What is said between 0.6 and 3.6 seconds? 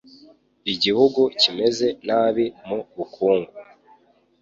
Igihugu kimeze nabi mubukungu.